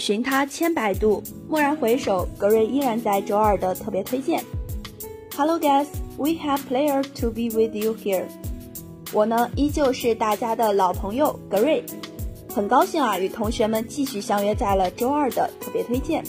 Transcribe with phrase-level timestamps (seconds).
[0.00, 4.42] 寻他千百度，蓦然回首，格瑞依然在周二的特别推荐。
[5.36, 5.86] Hello guys,
[6.16, 8.24] we have pleasure to be with you here。
[9.12, 11.84] 我呢依旧是大家的老朋友格瑞，
[12.54, 16.24] 很高兴啊与同学们继续相约在了周二的特别推荐。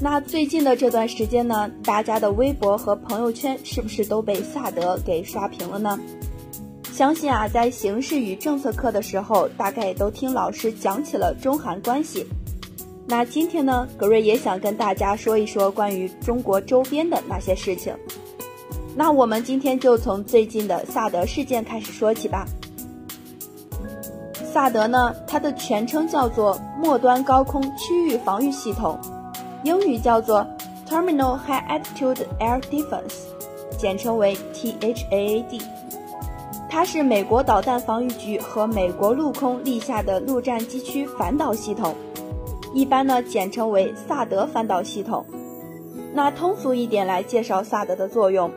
[0.00, 5.98] 那最近的这段时间呢，大家的微博和朋友圈是不是都被萨德给刷屏了呢？
[6.92, 12.26] 相信啊，在形势与政策课的时候，大概也都听老师讲起了中韩关系。
[13.10, 17.96] 那今天呢，格瑞也想跟大家说一说关于中国周边的那些事情。
[18.94, 22.44] 那我们今天就从最近的萨德事件开始说起吧。
[24.52, 28.98] 萨德呢，它的全称叫做末端高空区域防御系统。
[29.64, 30.46] 英语叫做
[30.86, 33.24] Terminal High Altitude Air Defense，
[33.78, 35.62] 简称为 THAAD。
[36.68, 41.94] 它是美国导弹防御局和美国陆空立下的陆战机区反导系统，
[42.74, 45.24] 一般呢简称为萨德反导系统。
[46.14, 48.50] 那通俗一点来介绍萨德的作用，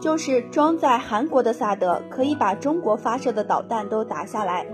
[0.00, 4.66] 就是装在韩国的萨德可以把中国发射的导弹都打下来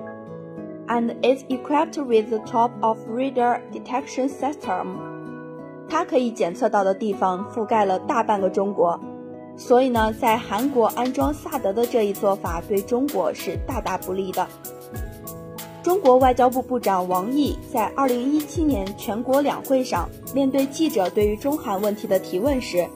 [0.89, 4.87] ，and it's equipped with the top of radar detection system。
[5.89, 8.98] 它可以检测到的地方覆盖了大半个中国，
[9.57, 14.47] 所以呢，在韩国安装萨德的这一做法对中国是大大不利的。
[15.83, 22.88] 中国外交部部长王毅在2017年全国两会上面对记者对于中韩问题的提问时，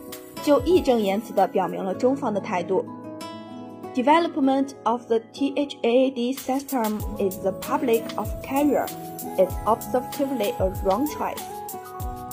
[0.43, 2.83] 就义正言辞地表明了中方的态度：
[3.95, 8.85] Development of the THAAD system is the public of carrier.
[9.37, 11.41] It's objectively a wrong choice.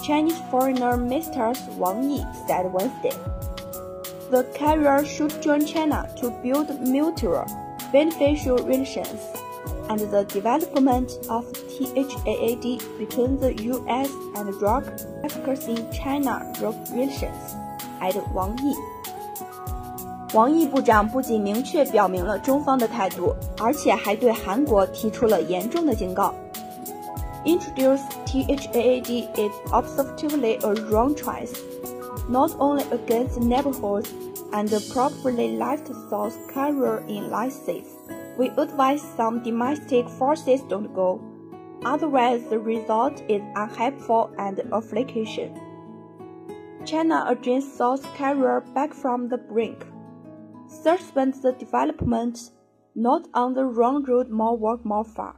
[0.02, 3.12] Chinese Foreign Minister Wang Yi said Wednesday.
[4.30, 7.44] The carrier should join China to build mutual
[7.92, 9.20] beneficial relations
[9.92, 14.10] and the development of THAAD between the U.S.
[14.34, 14.84] and drug
[15.22, 17.56] efficacy China relations,
[18.00, 18.74] added Wang Yi.
[20.34, 26.34] 王毅部长不仅明确表明了中方的态度，而且还对韩国提出了严重的警告。
[27.46, 31.52] Introduce THAAD is objectively a wrong choice,
[32.28, 34.10] not only against neighborhoods
[34.52, 37.86] and probably left South Korea in life safe.
[38.36, 41.20] We advise some domestic forces don't go,
[41.84, 45.54] otherwise the result is unhelpful and affliction.
[46.84, 49.84] China against South Korea back from the brink.
[50.68, 52.38] Suspend the development,
[52.94, 55.34] not on the wrong road more work more far.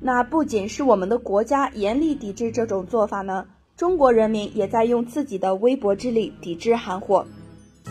[0.00, 3.46] 那不仅是我们的国家严厉抵制这种做法呢，
[3.76, 7.26] 中国人民也在用自己的微薄之力抵制韩货，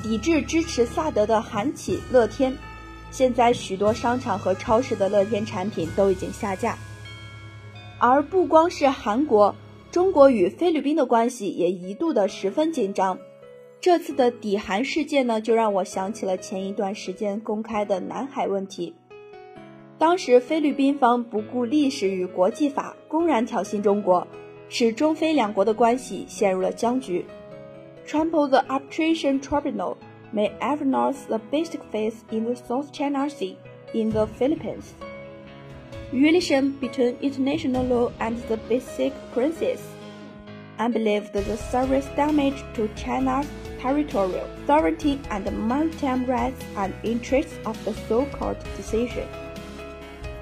[0.01, 2.55] 抵制支持萨德的韩企乐天。
[3.14, 6.76] 现在许多商场和超市的乐天产品都已经下架。
[8.00, 9.54] 而不光是韩国，
[9.92, 13.16] 中国与菲律宾的关系也一度的十分紧张。
[13.80, 18.92] 这次的抵韩事件呢，就让我想起了前一段时间公开的南海问题。
[19.96, 24.26] 当时菲律宾方不顾历史与国际法，公然挑衅中国，
[24.68, 27.24] 使中菲两国的关系陷入了僵局。
[28.04, 29.96] Trample the arbitration tribunal
[30.33, 33.57] may acknowledge the basic faith in the South China Sea
[33.93, 34.93] in the Philippines.
[36.11, 39.81] Relation between international law and the basic principles.
[40.77, 43.45] I believe that the serious damage to China's
[43.81, 49.25] territorial sovereignty and maritime rights and interests of the so-called decision.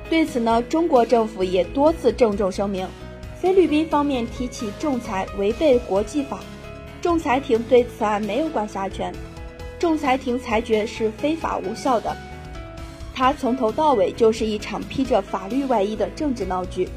[0.09, 2.87] 对此呢，中国政府也多次郑重声明，
[3.35, 6.39] 菲律宾方面提起仲裁违背国际法，
[7.01, 9.13] 仲裁庭对此案没有管辖权，
[9.82, 12.16] 仲裁庭裁决是非法无效的，
[13.12, 16.88] 它从头到尾就是一场披着法律外衣的政治闹剧，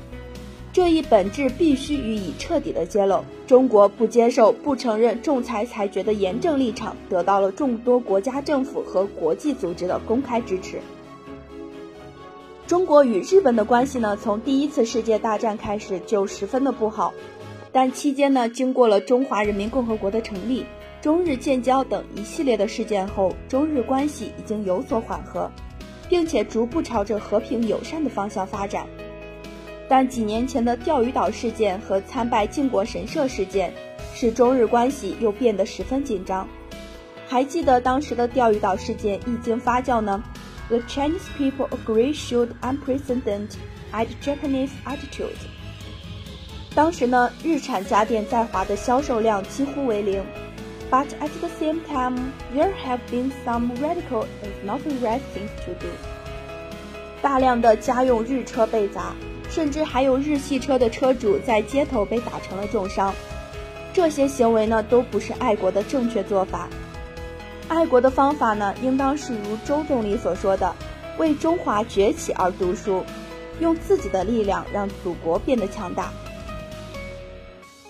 [0.71, 3.25] 这一本质必须予以彻底的揭露。
[3.47, 10.79] 中国不接受、不承认仲裁裁决的严正立场，得到了众多国家政府和国际组织的公开支持。
[12.67, 17.15] 中国与日本的关系呢，从第一次世界大战开始就十分的不好，
[17.71, 20.67] 但期间呢，经过了中华人民共和国的成立、
[21.05, 25.51] 中日建交等一系列的事件后，中日关系已经有所缓和，
[26.09, 28.87] 并且逐步朝着和平友善的方向发展。
[29.87, 33.71] 但几年前的钓鱼岛事件和参拜靖国神社事件，
[34.15, 36.47] 使中日关系又变得十分紧张。
[37.27, 40.23] 还记得当时的钓鱼岛事件一经发酵呢
[40.69, 43.51] ？The Chinese people agree should unprecedented
[43.93, 45.37] at Japanese attitude。
[46.73, 50.23] 当时呢，日产家电在华的销售量几乎为零。
[50.95, 55.73] But at the same time, there have been some radical and not the right things to
[55.73, 55.87] do。
[57.21, 59.13] 大量的家用日车被砸，
[59.49, 63.13] 甚至还有日系车的车主在街头被打成了重伤。
[63.93, 66.69] 这些行为呢，都不是爱国的正确做法。
[67.67, 70.73] 爱国的方法呢，应当是如周总理所说的，
[71.17, 73.03] 为中华崛起而读书，
[73.59, 76.09] 用自己的力量让祖国变得强大。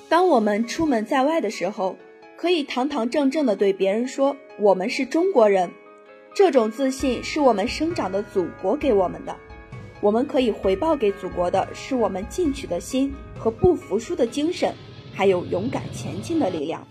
[0.09, 1.97] 当我们出门在外的时候，
[2.45, 5.71] 可以堂堂正正地对别人说：“我们是中国人。”
[6.35, 9.35] 这种自信是我们生长的祖国给我们的。
[9.99, 14.71] 我们可以回报给祖国的是我们进取的心和不服输的精神，
[15.11, 16.85] 还有勇敢前进的力量。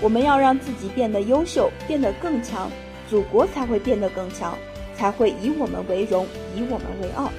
[0.00, 2.70] 我们要让自己变得优秀，变得更强，
[3.08, 4.56] 祖国才会变得更强，
[4.94, 6.24] 才会以我们为荣，
[6.54, 7.32] 以我们为傲。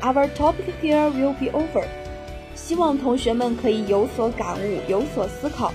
[0.00, 1.84] Our topic here will be over。
[2.66, 5.72] 希望同学们可以有所感悟，有所思考，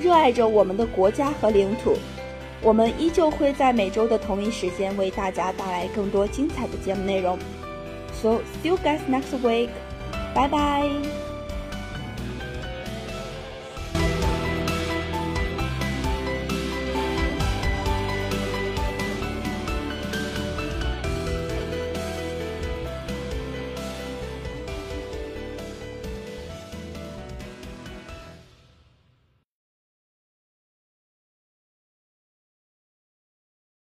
[0.00, 1.94] 热爱着我们的国家和领土。
[2.60, 7.38] 我们依旧会在每周的同一时间为大家带来更多精彩的节目内容。
[8.20, 9.68] So see you guys next week.
[10.34, 11.21] 拜拜